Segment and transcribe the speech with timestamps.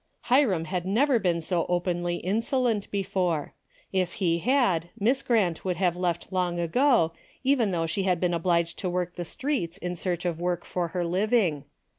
[0.21, 3.53] Hiram had never been so openly insolent before.
[3.93, 4.89] If he had.
[4.99, 9.13] Miss Grant would have left long ago, even though she had been obliged to walk
[9.13, 11.65] the streets in search of work for her living.